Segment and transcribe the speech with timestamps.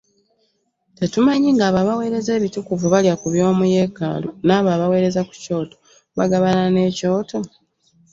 [0.97, 5.75] Temumanyi ng'abo abaweereza ebitukuvu balya ku by'omu yeekaalu, n'abo abaweereza ku kyoto
[6.17, 7.39] bagabana n'ekyoto?